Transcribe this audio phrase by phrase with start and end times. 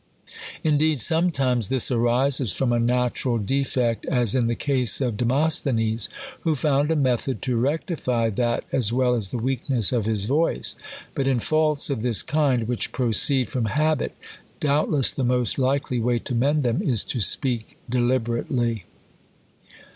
[0.63, 6.09] Indeed, sometimes this arises from a natural defect, as in the case of De mosthenes;
[6.39, 10.75] who found a method to rectify that, as well as the weakness of his voice.
[11.13, 14.15] But in faults of this kind, which proceed from habit,
[14.59, 18.85] doubtless the mo3t likely way to mead them is tj speak deliberately.